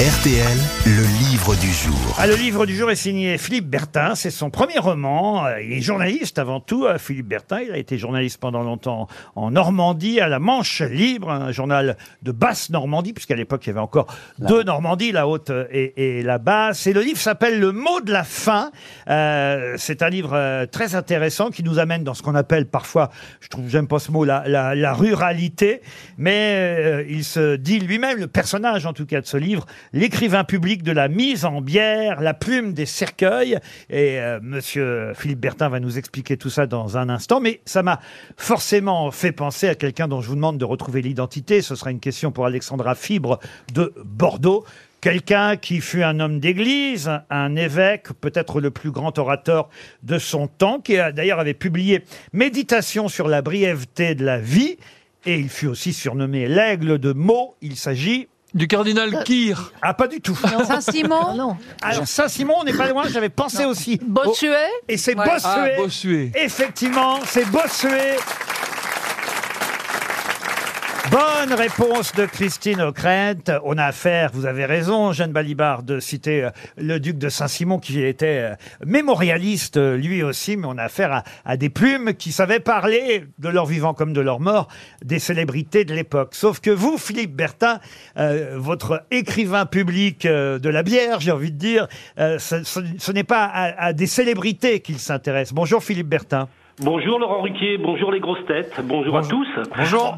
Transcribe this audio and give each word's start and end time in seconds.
RTL, 0.00 0.56
le 0.86 1.28
livre 1.28 1.54
du 1.56 1.70
jour. 1.70 2.16
Ah, 2.18 2.26
le 2.26 2.34
livre 2.34 2.64
du 2.64 2.74
jour 2.74 2.90
est 2.90 2.96
signé 2.96 3.36
Philippe 3.36 3.66
Bertin. 3.68 4.14
C'est 4.14 4.30
son 4.30 4.48
premier 4.48 4.78
roman. 4.78 5.44
Euh, 5.44 5.60
Il 5.60 5.74
est 5.74 5.82
journaliste 5.82 6.38
avant 6.38 6.58
tout, 6.58 6.86
euh, 6.86 6.96
Philippe 6.96 7.28
Bertin. 7.28 7.60
Il 7.60 7.72
a 7.72 7.76
été 7.76 7.98
journaliste 7.98 8.38
pendant 8.38 8.62
longtemps 8.62 9.08
en 9.36 9.50
Normandie, 9.50 10.18
à 10.18 10.28
la 10.28 10.38
Manche 10.38 10.80
Libre, 10.80 11.28
un 11.28 11.52
journal 11.52 11.98
de 12.22 12.32
basse 12.32 12.70
Normandie, 12.70 13.12
puisqu'à 13.12 13.36
l'époque, 13.36 13.66
il 13.66 13.68
y 13.68 13.72
avait 13.72 13.80
encore 13.80 14.06
deux 14.38 14.62
Normandies, 14.62 15.12
la 15.12 15.28
haute 15.28 15.52
et, 15.70 16.18
et 16.18 16.22
la 16.22 16.38
basse. 16.38 16.86
Et 16.86 16.94
le 16.94 17.02
livre 17.02 17.18
s'appelle 17.18 17.60
Le 17.60 17.70
mot 17.70 18.00
de 18.00 18.10
la 18.10 18.24
fin. 18.24 18.70
Euh, 19.08 19.74
c'est 19.76 20.00
un 20.02 20.08
livre 20.08 20.32
euh, 20.32 20.64
très 20.64 20.94
intéressant 20.94 21.50
qui 21.50 21.62
nous 21.62 21.78
amène 21.78 22.04
dans 22.04 22.14
ce 22.14 22.22
qu'on 22.22 22.36
appelle 22.36 22.64
parfois, 22.64 23.10
je 23.42 23.48
trouve, 23.48 23.68
j'aime 23.68 23.86
pas 23.86 23.98
ce 23.98 24.10
mot, 24.10 24.24
la, 24.24 24.44
la, 24.46 24.74
la 24.74 24.94
ruralité. 24.94 25.82
Mais 26.16 26.54
euh, 26.56 27.04
il 27.06 27.22
se 27.22 27.56
dit 27.56 27.80
lui-même, 27.80 28.18
le 28.18 28.28
personnage 28.28 28.86
en 28.86 28.94
tout 28.94 29.04
cas 29.04 29.20
de 29.20 29.26
ce 29.26 29.36
livre, 29.36 29.66
l'écrivain 29.92 30.44
public 30.44 30.82
de 30.82 30.92
la 30.92 31.08
mise 31.08 31.44
en 31.44 31.60
bière, 31.60 32.20
la 32.20 32.34
plume 32.34 32.72
des 32.72 32.86
cercueils. 32.86 33.58
Et 33.88 34.20
euh, 34.20 34.40
monsieur 34.42 35.12
Philippe 35.14 35.40
Bertin 35.40 35.68
va 35.68 35.80
nous 35.80 35.98
expliquer 35.98 36.36
tout 36.36 36.50
ça 36.50 36.66
dans 36.66 36.96
un 36.96 37.08
instant. 37.08 37.40
Mais 37.40 37.60
ça 37.64 37.82
m'a 37.82 38.00
forcément 38.36 39.10
fait 39.10 39.32
penser 39.32 39.68
à 39.68 39.74
quelqu'un 39.74 40.08
dont 40.08 40.20
je 40.20 40.28
vous 40.28 40.36
demande 40.36 40.58
de 40.58 40.64
retrouver 40.64 41.02
l'identité. 41.02 41.62
Ce 41.62 41.74
sera 41.74 41.90
une 41.90 42.00
question 42.00 42.32
pour 42.32 42.46
Alexandra 42.46 42.94
Fibre 42.94 43.38
de 43.72 43.92
Bordeaux. 44.04 44.64
Quelqu'un 45.00 45.56
qui 45.56 45.80
fut 45.80 46.02
un 46.02 46.20
homme 46.20 46.40
d'église, 46.40 47.10
un 47.30 47.56
évêque, 47.56 48.08
peut-être 48.20 48.60
le 48.60 48.70
plus 48.70 48.90
grand 48.90 49.18
orateur 49.18 49.70
de 50.02 50.18
son 50.18 50.46
temps, 50.46 50.78
qui 50.78 50.96
d'ailleurs 50.96 51.38
avait 51.38 51.54
publié 51.54 52.04
Méditation 52.34 53.08
sur 53.08 53.26
la 53.26 53.40
brièveté 53.40 54.14
de 54.14 54.26
la 54.26 54.38
vie, 54.38 54.76
et 55.24 55.38
il 55.38 55.48
fut 55.48 55.68
aussi 55.68 55.94
surnommé 55.94 56.48
l'aigle 56.48 56.98
de 56.98 57.14
Meaux. 57.14 57.56
Il 57.62 57.76
s'agit 57.76 58.28
Du 58.52 58.66
cardinal 58.66 59.22
Kir. 59.24 59.72
ah, 59.80 59.94
pas 59.94 60.08
du 60.08 60.20
tout. 60.20 60.36
Saint-Simon 60.66 61.34
Non. 61.34 61.56
Alors, 61.82 62.06
Saint-Simon, 62.06 62.54
on 62.60 62.64
n'est 62.64 62.72
pas 62.72 62.88
loin, 62.88 63.04
j'avais 63.08 63.28
pensé 63.28 63.64
aussi. 63.64 64.00
Bossuet 64.02 64.56
Et 64.88 64.96
c'est 64.96 65.16
Ouais. 65.16 65.24
Bossuet. 65.24 65.74
Ah, 65.76 65.82
Bossuet. 65.82 66.32
Effectivement, 66.34 67.20
c'est 67.26 67.48
Bossuet. 67.50 68.16
Bonne 71.08 71.54
réponse 71.54 72.14
de 72.14 72.26
Christine 72.26 72.80
O'Krent. 72.82 73.60
On 73.64 73.78
a 73.78 73.84
affaire, 73.86 74.30
vous 74.32 74.46
avez 74.46 74.64
raison, 74.64 75.12
Jeanne 75.12 75.32
Balibar, 75.32 75.82
de 75.82 75.98
citer 75.98 76.44
euh, 76.44 76.50
le 76.76 77.00
duc 77.00 77.18
de 77.18 77.28
Saint-Simon 77.28 77.78
qui 77.78 78.02
était 78.02 78.52
euh, 78.52 78.54
mémorialiste 78.84 79.76
euh, 79.76 79.96
lui 79.96 80.22
aussi, 80.22 80.56
mais 80.56 80.66
on 80.68 80.78
a 80.78 80.84
affaire 80.84 81.24
à, 81.44 81.56
des 81.56 81.70
plumes 81.70 82.14
qui 82.14 82.30
savaient 82.32 82.60
parler 82.60 83.24
de 83.38 83.48
leur 83.48 83.66
vivant 83.66 83.94
comme 83.94 84.12
de 84.12 84.20
leur 84.20 84.38
mort 84.38 84.68
des 85.02 85.18
célébrités 85.18 85.84
de 85.84 85.94
l'époque. 85.94 86.34
Sauf 86.34 86.60
que 86.60 86.70
vous, 86.70 86.98
Philippe 86.98 87.34
Bertin, 87.34 87.80
votre 88.54 89.04
écrivain 89.10 89.66
public 89.66 90.26
de 90.26 90.68
la 90.68 90.82
bière, 90.82 91.20
j'ai 91.20 91.32
envie 91.32 91.52
de 91.52 91.58
dire, 91.58 91.88
ce 92.16 93.12
n'est 93.12 93.24
pas 93.24 93.44
à, 93.44 93.86
à 93.86 93.92
des 93.92 94.06
célébrités 94.06 94.80
qu'il 94.80 94.98
s'intéresse. 94.98 95.52
Bonjour 95.52 95.82
Philippe 95.82 96.08
Bertin. 96.08 96.48
Bonjour 96.82 97.18
Laurent 97.18 97.42
Ruquier, 97.42 97.76
bonjour 97.76 98.10
les 98.10 98.20
grosses 98.20 98.44
têtes, 98.46 98.72
bonjour, 98.84 99.14
à 99.18 99.22
tous. 99.22 99.46
Bonjour. 99.76 100.16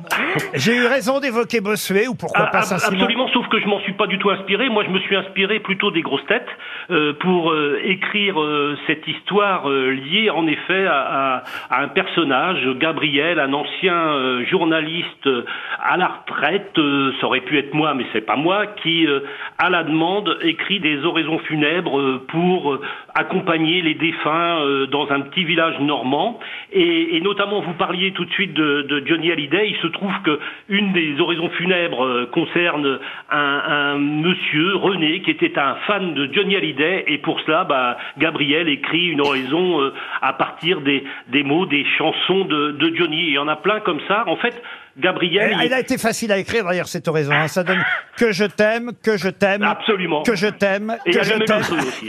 J'ai 0.54 0.76
eu 0.76 0.86
raison 0.86 1.18
d'évoquer 1.18 1.60
Bossuet 1.60 2.06
ou 2.06 2.14
pourquoi 2.14 2.44
Ah, 2.46 2.50
pas 2.52 2.62
Saint-Simon 2.62 3.00
absolument, 3.02 3.28
sauf 3.32 3.48
que 3.48 3.58
je 3.58 3.66
m'en 3.66 3.80
suis 3.80 3.94
pas 3.94 4.06
du 4.06 4.16
tout 4.18 4.30
inspiré. 4.30 4.68
Moi, 4.68 4.84
je 4.84 4.90
me 4.90 5.00
suis 5.00 5.16
inspiré 5.16 5.58
plutôt 5.58 5.90
des 5.90 6.02
grosses 6.02 6.24
têtes 6.26 6.46
euh, 6.90 7.14
pour 7.18 7.50
euh, 7.50 7.80
écrire 7.84 8.40
euh, 8.40 8.76
cette 8.86 9.06
histoire 9.08 9.68
euh, 9.68 9.90
liée 9.90 10.30
en 10.30 10.46
effet 10.46 10.86
à, 10.86 11.00
à- 11.00 11.42
à 11.70 11.82
un 11.82 11.88
personnage, 11.88 12.64
Gabriel, 12.78 13.40
un 13.40 13.52
ancien 13.54 13.94
euh, 13.96 14.44
journaliste 14.46 15.26
euh, 15.26 15.44
à 15.82 15.96
la 15.96 16.06
retraite. 16.08 16.78
euh, 16.78 17.12
ça 17.20 17.26
aurait 17.26 17.40
pu 17.40 17.58
être 17.58 17.74
moi, 17.74 17.92
mais 17.94 18.04
c'est 18.12 18.20
pas 18.24 18.36
moi 18.36 18.66
qui, 18.82 19.06
euh, 19.08 19.20
à 19.58 19.68
la 19.68 19.82
demande, 19.82 20.38
écrit 20.42 20.78
des 20.78 21.04
oraisons 21.04 21.40
funèbres 21.40 21.98
euh, 21.98 22.24
pour 22.28 22.74
euh, 22.74 22.80
accompagner 23.16 23.82
les 23.82 23.94
défunts 23.94 24.60
euh, 24.62 24.86
dans 24.86 25.10
un 25.10 25.22
petit 25.22 25.42
village 25.44 25.80
normand. 25.80 26.38
Et, 26.72 27.16
et 27.16 27.20
notamment, 27.20 27.60
vous 27.60 27.74
parliez 27.74 28.12
tout 28.12 28.24
de 28.24 28.32
suite 28.32 28.54
de, 28.54 28.82
de 28.82 29.06
Johnny 29.06 29.30
Hallyday. 29.30 29.70
Il 29.70 29.76
se 29.82 29.86
trouve 29.88 30.12
que 30.24 30.38
une 30.68 30.92
des 30.92 31.20
oraisons 31.20 31.50
funèbres 31.50 32.04
euh, 32.04 32.26
concerne 32.32 32.98
un, 33.30 33.62
un 33.68 33.98
monsieur 33.98 34.76
René 34.76 35.20
qui 35.22 35.30
était 35.30 35.58
un 35.58 35.76
fan 35.86 36.14
de 36.14 36.32
Johnny 36.32 36.56
Hallyday. 36.56 37.04
Et 37.08 37.18
pour 37.18 37.40
cela, 37.42 37.64
bah, 37.64 37.98
Gabriel 38.18 38.68
écrit 38.68 39.08
une 39.08 39.20
oraison 39.20 39.80
euh, 39.80 39.92
à 40.20 40.32
partir 40.32 40.80
des, 40.80 41.04
des 41.28 41.42
mots 41.42 41.66
des 41.66 41.84
chansons 41.98 42.44
de, 42.44 42.72
de 42.72 42.96
Johnny. 42.96 43.22
Et 43.24 43.28
il 43.28 43.34
y 43.34 43.38
en 43.38 43.48
a 43.48 43.56
plein 43.56 43.80
comme 43.80 44.00
ça. 44.08 44.24
En 44.26 44.36
fait, 44.36 44.60
Gabriel, 44.98 45.56
Elle, 45.60 45.66
il- 45.68 45.72
a 45.72 45.80
été 45.80 45.96
facile 45.96 46.32
à 46.32 46.38
écrire 46.38 46.64
d'ailleurs 46.64 46.86
cette 46.88 47.08
oraison. 47.08 47.32
hein. 47.32 47.48
Ça 47.48 47.64
donne 47.64 47.82
que 48.18 48.30
je 48.32 48.44
t'aime, 48.44 48.90
que 49.02 49.16
je 49.16 49.28
t'aime, 49.30 49.62
Absolument. 49.62 50.22
que 50.22 50.34
je 50.36 50.48
t'aime, 50.48 50.96
que 51.06 51.12
je 51.12 51.18
allumer 51.20 51.38
le 51.38 51.44
t'aime, 51.46 51.62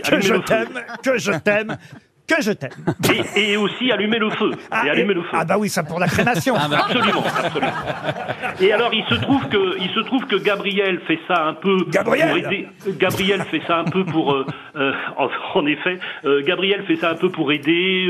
que 0.04 0.22
je 0.22 0.34
t'aime, 0.36 0.82
que 1.04 1.18
je 1.18 1.32
t'aime, 1.40 1.78
que 2.28 2.42
je 2.42 2.52
t'aime. 2.52 2.72
et, 3.36 3.52
et 3.54 3.58
aussi 3.58 3.92
allumer 3.92 4.18
le 4.20 4.30
feu. 4.32 4.52
Ah, 4.72 4.86
et 4.86 4.90
allumer 4.90 5.12
et- 5.12 5.16
le 5.16 5.22
feu. 5.24 5.30
ah 5.34 5.46
bah 5.46 5.56
oui, 5.58 5.70
ça 5.70 5.84
pour 5.84 6.00
la 6.00 6.08
crémation. 6.08 6.56
Absolument, 6.56 7.24
absolument. 7.26 7.72
Et 8.62 8.72
alors, 8.72 8.94
il 8.94 9.04
se 9.06 9.16
trouve 9.16 9.48
que, 9.50 9.78
il 9.80 9.90
se 9.90 10.00
trouve 10.02 10.26
que 10.26 10.36
Gabriel 10.38 11.00
fait 11.08 11.20
ça 11.28 11.46
un 11.48 11.54
peu 11.54 11.78
Gabriel 11.90 12.30
pour 12.30 12.38
aider. 12.38 12.68
Gabriel 13.00 13.42
fait 13.52 13.62
ça 13.68 13.80
un 13.80 13.84
peu 13.86 14.04
pour, 14.06 14.34
euh, 14.34 14.46
euh, 14.76 14.94
en, 15.18 15.30
en 15.56 15.66
effet, 15.66 16.00
euh, 16.26 16.42
Gabriel 16.46 16.84
fait 16.86 16.96
ça 16.98 17.12
un 17.12 17.16
peu 17.16 17.30
pour 17.30 17.52
aider, 17.52 18.08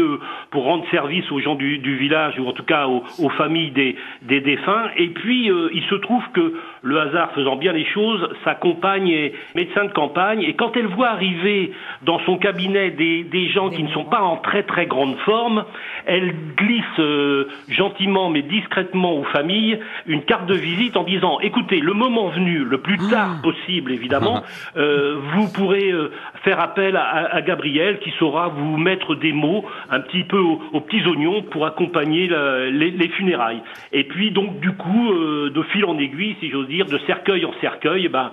pour 0.51 0.63
rendre 0.65 0.85
service 0.91 1.29
aux 1.31 1.39
gens 1.39 1.55
du, 1.55 1.77
du 1.79 1.97
village 1.97 2.35
ou 2.39 2.47
en 2.47 2.53
tout 2.53 2.63
cas 2.63 2.87
aux, 2.87 3.03
aux 3.19 3.29
familles 3.29 3.71
des, 3.71 3.95
des 4.21 4.41
défunts. 4.41 4.89
Et 4.97 5.07
puis, 5.09 5.47
il 5.73 5.83
se 5.89 5.95
trouve 5.95 6.23
que 6.33 6.53
le 6.81 6.99
hasard 6.99 7.31
faisant 7.33 7.55
bien 7.55 7.71
les 7.73 7.85
choses, 7.85 8.29
sa 8.43 8.55
compagne 8.55 9.07
est 9.09 9.33
médecin 9.55 9.85
de 9.85 9.91
campagne 9.93 10.41
et 10.43 10.53
quand 10.55 10.75
elle 10.75 10.87
voit 10.87 11.09
arriver 11.09 11.71
dans 12.03 12.19
son 12.25 12.37
cabinet 12.37 12.91
des, 12.91 13.23
des 13.23 13.49
gens 13.49 13.69
qui 13.69 13.83
ne 13.83 13.89
sont 13.89 14.02
pas 14.03 14.21
en 14.21 14.37
très 14.37 14.63
très 14.63 14.85
grande 14.85 15.17
forme, 15.25 15.65
elle 16.05 16.33
glisse 16.57 16.83
euh, 16.99 17.47
gentiment 17.69 18.29
mais 18.29 18.41
discrètement 18.41 19.13
aux 19.13 19.23
familles 19.25 19.79
une 20.05 20.23
carte 20.23 20.45
de 20.45 20.53
visite 20.55 20.97
en 20.97 21.03
disant 21.03 21.39
écoutez, 21.41 21.79
le 21.79 21.93
moment 21.93 22.29
venu, 22.29 22.59
le 22.63 22.77
plus 22.79 22.97
tard 23.09 23.41
possible 23.41 23.91
évidemment, 23.91 24.43
euh, 24.77 25.17
vous 25.33 25.51
pourrez 25.51 25.91
euh, 25.91 26.11
faire 26.43 26.59
appel 26.59 26.95
à, 26.95 27.35
à 27.35 27.41
Gabriel 27.41 27.99
qui 27.99 28.11
saura 28.19 28.47
vous 28.49 28.77
mettre 28.77 29.15
des 29.15 29.33
mots 29.33 29.65
un 29.89 29.99
petit 30.01 30.23
peu 30.23 30.37
aux, 30.39 30.61
aux 30.73 30.81
petits 30.81 31.05
oignons 31.07 31.41
pour 31.43 31.65
accompagner 31.65 32.27
la- 32.27 32.69
les, 32.69 32.91
les 32.91 33.07
funérailles. 33.09 33.61
Et 33.91 34.03
puis 34.03 34.31
donc 34.31 34.59
du 34.59 34.71
coup, 34.71 35.13
de 35.13 35.63
fil 35.71 35.85
en 35.85 35.97
aiguille, 35.97 36.35
si 36.39 36.49
j'ose 36.49 36.67
dire, 36.67 36.85
de 36.85 36.97
cercueil 37.07 37.45
en 37.45 37.53
cercueil, 37.61 38.05
eh 38.05 38.09
ben, 38.09 38.31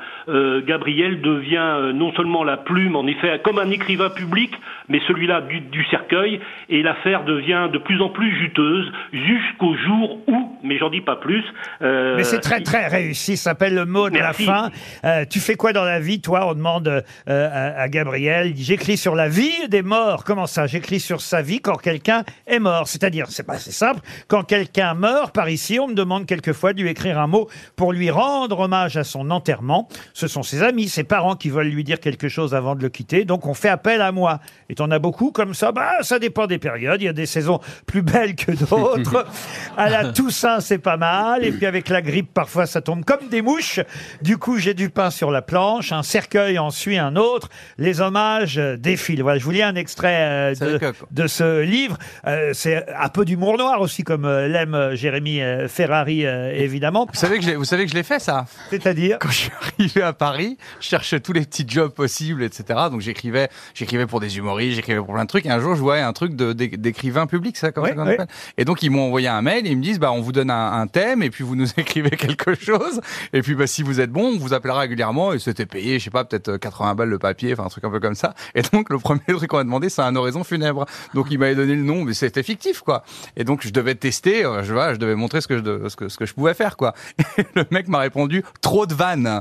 Gabriel 0.66 1.20
devient 1.20 1.92
non 1.94 2.12
seulement 2.14 2.44
la 2.44 2.56
plume, 2.56 2.97
en 2.97 3.06
effet, 3.06 3.41
comme 3.42 3.59
un 3.59 3.70
écrivain 3.70 4.10
public, 4.10 4.53
mais 4.88 5.00
celui-là 5.06 5.41
du, 5.42 5.59
du 5.71 5.84
cercueil, 5.87 6.41
et 6.69 6.82
l'affaire 6.82 7.25
devient 7.25 7.69
de 7.72 7.78
plus 7.78 8.00
en 8.00 8.09
plus 8.09 8.37
juteuse 8.41 8.91
jusqu'au 9.12 9.75
jour 9.76 10.19
où, 10.26 10.59
mais 10.65 10.78
j'en 10.78 10.91
dis 10.91 11.00
pas 11.00 11.16
plus. 11.16 11.44
euh, 11.82 12.16
Mais 12.16 12.25
c'est 12.25 12.41
très 12.41 12.60
très 12.62 12.87
réussi, 12.87 13.37
ça 13.37 13.50
s'appelle 13.50 13.75
le 13.75 13.84
mot 13.87 14.09
de 14.09 14.15
Merci. 14.15 14.47
la 14.47 14.53
fin. 14.53 14.71
Euh, 15.04 15.25
tu 15.28 15.41
fais 15.41 15.54
quoi 15.56 15.72
dans 15.72 15.84
la 15.84 16.00
vie, 16.00 16.21
toi? 16.21 16.47
On 16.48 16.54
demande 16.54 16.88
euh, 16.88 17.03
à, 17.28 17.82
à 17.82 17.88
Gabriel. 17.88 18.53
J'écris 18.56 18.97
sur 18.97 19.15
la 19.15 19.28
vie 19.28 19.69
des 19.69 19.82
morts. 19.82 20.25
Comment 20.25 20.47
ça? 20.47 20.66
J'écris 20.66 21.00
sur 21.00 21.21
sa 21.21 21.43
vie 21.43 21.60
quand 21.60 21.77
quelqu'un 21.77 22.22
est 22.47 22.59
mort. 22.59 22.87
C'est-à-dire, 22.88 23.27
c'est 23.28 23.47
pas 23.47 23.59
c'est 23.59 23.72
simple. 23.72 24.00
Quand 24.28 24.42
quelqu'un 24.42 24.94
meurt 24.94 25.34
par 25.34 25.48
ici, 25.48 25.78
on 25.81 25.88
me 25.88 25.94
demande 25.94 26.27
quelquefois 26.27 26.72
de 26.72 26.81
lui 26.82 26.88
écrire 26.91 27.19
un 27.19 27.27
mot 27.27 27.48
pour 27.77 27.92
lui 27.92 28.10
rendre 28.10 28.59
hommage 28.60 28.97
à 28.97 29.04
son 29.04 29.31
enterrement. 29.31 29.88
Ce 30.15 30.28
sont 30.28 30.42
ses 30.42 30.62
amis, 30.62 30.88
ses 30.88 31.04
parents 31.04 31.37
qui 31.37 31.50
veulent 31.50 31.69
lui 31.69 31.84
dire 31.84 32.00
quelque 32.00 32.28
chose 32.28 32.54
avant 32.54 32.75
de 32.75 32.82
le 32.82 32.88
quitter. 32.88 33.25
Donc 33.25 33.47
on 33.47 33.54
fait 33.54 33.69
appel 33.69 34.00
à 34.03 34.12
moi. 34.12 34.38
Et 34.69 34.75
t'en 34.75 34.91
as 34.91 34.98
beaucoup 34.98 35.32
comme 35.32 35.50
ça 35.55 35.72
Bah, 35.72 35.93
ça 36.03 36.19
dépend 36.19 36.47
des 36.47 36.59
périodes. 36.59 37.00
Il 37.03 37.05
y 37.05 37.09
a 37.09 37.12
des 37.12 37.27
saisons 37.27 37.61
plus 37.87 38.03
belles 38.03 38.34
que 38.37 38.53
d'autres. 38.53 39.27
à 39.77 39.88
la 39.88 40.12
Toussaint, 40.12 40.61
c'est 40.61 40.78
pas 40.78 40.97
mal. 40.97 41.44
Et 41.44 41.53
puis 41.53 41.66
avec 41.66 41.88
la 41.88 42.03
grippe, 42.03 42.33
parfois, 42.33 42.66
ça 42.66 42.81
tombe 42.81 43.05
comme 43.05 43.28
des 43.31 43.43
mouches. 43.43 43.81
Du 44.22 44.39
coup, 44.39 44.59
j'ai 44.59 44.75
du 44.75 44.91
pain 44.91 45.10
sur 45.10 45.31
la 45.31 45.43
planche. 45.43 45.93
Un 45.93 46.03
cercueil 46.03 46.59
en 46.59 46.71
suit 46.71 46.98
un 46.98 47.16
autre. 47.16 47.48
Les 47.78 48.01
hommages 48.01 48.57
défilent. 48.57 49.22
Voilà, 49.22 49.39
je 49.39 49.45
vous 49.45 49.51
lis 49.51 49.63
un 49.63 49.74
extrait 49.74 50.54
euh, 50.60 50.80
de, 51.10 51.27
ce 51.27 51.60
livre. 51.63 51.97
Euh, 52.27 52.51
c'est 52.54 52.86
un 52.95 53.09
peu 53.09 53.24
d'humour 53.24 53.59
noir 53.59 53.80
aussi, 53.80 54.03
comme 54.04 54.24
euh, 54.24 54.48
l'aime 54.48 54.95
Jérémy 54.95 55.42
euh, 55.42 55.69
Ferrari, 55.69 56.27
euh, 56.27 56.53
évidemment. 56.54 57.07
Vous 57.13 57.19
savez 57.19 57.39
que 57.39 57.45
je 57.45 57.51
l'ai- 57.51 57.57
vous 57.57 57.65
savez 57.65 57.84
que 57.84 57.91
je 57.91 57.97
l'ai 57.97 58.03
fait 58.03 58.19
ça? 58.19 58.47
C'est-à-dire? 58.71 59.19
Quand 59.21 59.30
je 59.30 59.36
suis 59.36 59.51
arrivé 59.60 60.03
à 60.03 60.13
Paris, 60.13 60.57
je 60.80 60.86
cherchais 60.89 61.21
tous 61.21 61.33
les 61.33 61.42
petits 61.42 61.65
jobs 61.69 61.92
possibles, 61.92 62.42
etc. 62.42 62.65
Donc 62.91 63.01
j'écrivais, 63.01 63.48
j'écrivais 63.74 64.07
pour 64.07 64.21
des 64.21 64.39
humoristes, 64.39 64.77
j'écrivais 64.77 64.98
pour 64.98 65.15
plein 65.15 65.24
de 65.24 65.28
trucs. 65.28 65.40
Et 65.47 65.51
un 65.51 65.60
jour, 65.60 65.75
je 65.75 65.81
voyais 65.81 66.03
un 66.03 66.13
truc 66.13 66.34
d'écrivain 66.34 67.27
public, 67.27 67.57
ça, 67.57 67.72
comme 67.72 67.84
Ouais, 67.84 67.95
ça 67.95 68.03
ouais. 68.04 68.15
appelle. 68.15 68.27
Et 68.59 68.65
donc 68.65 68.83
ils 68.83 68.91
m'ont 68.91 69.07
envoyé 69.07 69.28
un 69.28 69.42
mail 69.42 69.66
et 69.66 69.71
ils 69.71 69.77
me 69.77 69.83
disent, 69.83 69.98
bah 69.98 70.13
on 70.13 70.21
vous 70.21 70.33
donne 70.33 70.51
un, 70.51 70.72
un 70.81 70.87
thème 70.87 71.22
et 71.22 71.31
puis 71.31 71.42
vous 71.45 71.57
nous 71.57 71.66
écrivez 71.78 72.10
quelque 72.10 72.54
chose. 72.54 73.01
Et 73.33 73.42
puis 73.42 73.54
bah 73.54 73.66
si 73.66 73.83
vous 73.83 74.01
êtes 74.01 74.10
bon, 74.10 74.34
on 74.34 74.39
vous 74.39 74.53
appellera 74.54 74.81
régulièrement. 74.81 75.33
Et 75.33 75.39
c'était 75.39 75.66
payé, 75.66 75.98
je 75.98 76.04
sais 76.04 76.10
pas, 76.10 76.25
peut-être 76.25 76.57
80 76.59 76.95
balles 76.95 77.09
le 77.09 77.19
papier, 77.19 77.53
enfin 77.54 77.65
un 77.65 77.69
truc 77.69 77.84
un 77.84 77.91
peu 77.91 78.01
comme 78.01 78.15
ça. 78.15 78.34
Et 78.54 78.63
donc 78.63 78.91
le 78.91 78.98
premier 78.98 79.21
truc 79.28 79.48
qu'on 79.51 79.57
m'a 79.57 79.65
demandé, 79.65 79.89
c'est 79.89 80.03
un 80.03 80.15
oraison 80.15 80.45
funèbre. 80.45 80.84
Donc 81.15 81.28
il 81.31 81.39
m'avait 81.39 81.54
donné 81.54 81.75
le 81.75 81.83
nom, 81.83 82.04
mais 82.04 82.15
c'était 82.15 82.43
fictif 82.43 82.83
quoi. 82.83 83.03
Et 83.36 83.45
donc 83.45 83.63
je 83.63 83.71
devais 83.71 83.95
tester, 83.95 84.45
euh, 84.45 84.63
je 84.63 84.72
vois, 84.72 84.93
je 84.95 84.98
devais 84.98 85.15
montrer 85.15 85.41
ce 85.41 85.48
que 85.48 85.57
je, 85.57 85.63
de- 85.63 85.89
ce 85.89 85.97
que 85.97 86.09
ce 86.09 86.16
que 86.19 86.27
je 86.27 86.34
pouvais 86.34 86.54
faire 86.54 86.77
quoi. 86.77 86.95
Et 87.39 87.47
le 87.54 87.65
mec 87.71 87.89
m'a 87.89 87.98
répondu 87.98 88.10
répondu 88.10 88.43
trop 88.60 88.86
de 88.86 88.93
vannes. 88.95 89.41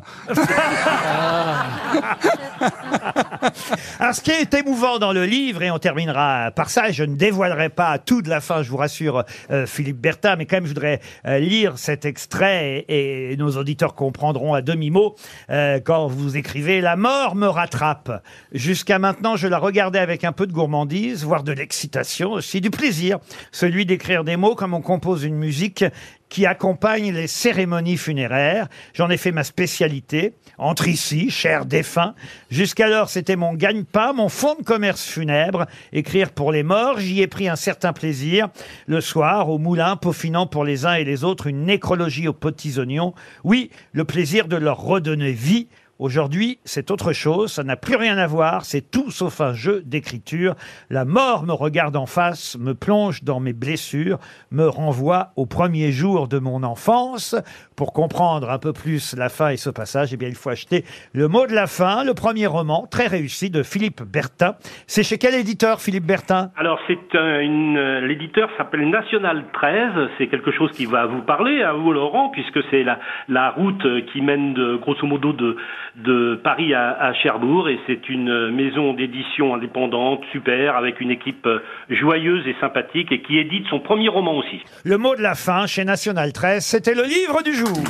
Alors, 4.00 4.13
ce 4.16 4.22
qui 4.22 4.31
est 4.31 4.54
émouvant 4.54 5.00
dans 5.00 5.12
le 5.12 5.25
livre, 5.25 5.63
et 5.63 5.72
on 5.72 5.80
terminera 5.89 6.51
par 6.51 6.69
ça, 6.69 6.91
je 6.91 7.03
ne 7.03 7.15
dévoilerai 7.15 7.69
pas 7.69 7.97
tout 7.97 8.21
de 8.21 8.30
la 8.30 8.41
fin, 8.41 8.62
je 8.62 8.69
vous 8.69 8.77
rassure, 8.77 9.24
euh, 9.50 9.65
Philippe 9.65 9.97
Bertha, 9.97 10.36
mais 10.36 10.45
quand 10.45 10.57
même, 10.57 10.65
je 10.65 10.69
voudrais 10.69 11.00
euh, 11.25 11.39
lire 11.39 11.80
cet 11.80 12.06
extrait, 12.06 12.86
et, 12.88 13.31
et 13.31 13.38
nos 13.38 13.57
auditeurs 13.57 13.95
comprendront 13.95 14.53
à 14.53 14.62
demi-mot 14.62 15.15
euh, 15.50 15.80
quand 15.83 16.06
vous 16.06 16.38
écrivez 16.38 16.80
«La 16.81 16.95
mort 16.95 17.33
me 17.33 17.47
rattrape. 17.47 18.24
Jusqu'à 18.51 19.00
maintenant, 19.00 19.36
je 19.36 19.47
la 19.47 19.57
regardais 19.57 19.97
avec 19.97 20.24
un 20.24 20.31
peu 20.31 20.45
de 20.45 20.53
gourmandise, 20.53 21.24
voire 21.24 21.41
de 21.41 21.53
l'excitation, 21.53 22.33
aussi 22.33 22.62
du 22.62 22.69
plaisir, 22.69 23.18
celui 23.51 23.88
d'écrire 23.88 24.24
des 24.24 24.38
mots 24.38 24.53
comme 24.53 24.75
on 24.75 24.81
compose 24.81 25.24
une 25.24 25.38
musique 25.38 25.83
qui 26.30 26.46
accompagne 26.46 27.12
les 27.12 27.28
cérémonies 27.28 27.98
funéraires. 27.98 28.68
J'en 28.94 29.10
ai 29.10 29.18
fait 29.18 29.31
ma 29.31 29.44
spécialité. 29.44 30.34
Entre 30.58 30.88
ici, 30.88 31.30
cher 31.30 31.66
défunt. 31.66 32.14
Jusqu'alors, 32.52 33.10
c'était 33.10 33.36
mon 33.36 33.54
gagne-pain, 33.54 34.14
mon 34.14 34.30
fonds 34.30 34.56
de 34.56 34.64
commerce 34.64 35.04
funèbre. 35.04 35.66
Écrire 35.92 36.31
pour 36.31 36.52
les 36.52 36.64
morts, 36.64 37.00
j'y 37.00 37.22
ai 37.22 37.28
pris 37.28 37.50
un 37.50 37.56
certain 37.56 37.94
plaisir. 37.94 38.50
Le 38.86 39.02
soir, 39.02 39.50
au 39.50 39.58
moulin, 39.58 39.96
peaufinant 39.96 40.48
pour 40.48 40.64
les 40.64 40.86
uns 40.86 40.94
et 40.94 41.04
les 41.04 41.24
autres 41.24 41.48
une 41.48 41.66
nécrologie 41.66 42.28
aux 42.28 42.34
petits 42.34 42.80
oignons. 42.80 43.14
Oui, 43.44 43.72
le 43.92 44.06
plaisir 44.06 44.48
de 44.48 44.56
leur 44.56 44.80
redonner 44.80 45.31
vie. 45.31 45.68
Aujourd'hui, 46.00 46.60
c'est 46.63 46.92
autre 46.92 47.12
chose, 47.12 47.51
ça 47.51 47.66
n'a 47.66 47.75
plus 47.75 47.98
rien 47.98 48.18
à 48.18 48.25
voir, 48.25 48.63
c'est 48.63 48.90
tout 48.90 49.12
sauf 49.12 49.42
un 49.42 49.51
jeu 49.51 49.81
d'écriture. 49.86 50.56
La 50.90 51.04
mort 51.04 51.44
me 51.46 51.51
regarde 51.51 51.98
en 51.98 52.06
face, 52.06 52.57
me 52.57 52.74
plonge 52.74 53.25
dans 53.25 53.42
mes 53.42 53.51
blessures, 53.51 54.18
me 54.50 54.66
renvoie 54.66 55.34
au 55.36 55.46
premier 55.46 55.92
jour 55.92 56.30
de 56.30 56.40
mon 56.40 56.63
enfance. 56.63 57.36
Pour 57.75 57.92
comprendre 57.92 58.50
un 58.50 58.60
peu 58.60 58.72
plus 58.72 59.13
la 59.18 59.28
fin 59.28 59.50
et 59.50 59.57
ce 59.57 59.69
passage, 59.69 60.13
eh 60.13 60.18
bien, 60.18 60.30
il 60.30 60.36
faut 60.36 60.50
acheter 60.50 60.86
Le 61.13 61.28
mot 61.28 61.46
de 61.46 61.54
la 61.54 61.68
fin, 61.68 62.06
le 62.06 62.13
premier 62.13 62.48
roman 62.48 62.88
très 62.90 63.07
réussi 63.07 63.50
de 63.50 63.62
Philippe 63.62 64.02
Bertin. 64.02 64.56
C'est 64.88 65.04
chez 65.04 65.18
quel 65.18 65.36
éditeur, 65.36 65.81
Philippe 65.81 66.06
Bertin? 66.06 66.52
Alors 66.56 66.80
c'est 66.88 66.98
l'éditeur 67.13 68.50
s'appelle 68.57 68.90
National 68.90 69.44
13, 69.52 70.12
c'est 70.18 70.28
quelque 70.28 70.52
chose 70.54 70.72
qui 70.72 70.86
va 70.86 71.07
vous 71.07 71.24
parler 71.24 71.62
à 71.62 71.74
vous 71.74 71.92
Laurent 71.92 72.30
puisque 72.30 72.60
c'est 72.72 72.84
la 72.84 73.00
la 73.28 73.50
route 73.52 73.84
qui 74.13 74.22
mène 74.22 74.54
de 74.54 74.78
grosso 74.78 75.06
modo 75.06 75.34
de 75.34 75.57
de 76.04 76.40
Paris 76.44 76.74
à, 76.74 77.13
Cherbourg 77.22 77.69
et 77.69 77.80
c'est 77.88 78.10
une 78.10 78.51
maison 78.51 78.94
d'édition 78.94 79.54
indépendante 79.54 80.22
super 80.31 80.75
avec 80.75 81.01
une 81.01 81.12
équipe 81.12 81.46
euh, 81.46 81.60
joyeuse 81.90 82.48
et 82.48 82.56
sympathique 82.62 83.12
et 83.12 83.22
qui 83.22 83.38
édite 83.38 83.66
son 83.69 83.80
premier 83.80 84.10
roman 84.10 84.38
aussi. 84.38 84.62
Le 84.84 84.98
mot 84.98 85.16
de 85.16 85.22
la 85.22 85.36
fin 85.36 85.68
chez 85.68 85.84
National 85.84 86.31
13, 86.31 86.63
c'était 86.63 86.96
le 86.96 87.04
livre 87.04 87.42
du 87.44 87.54
jour. 87.54 87.84